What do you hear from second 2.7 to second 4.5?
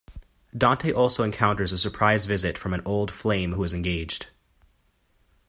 an old flame who is engaged.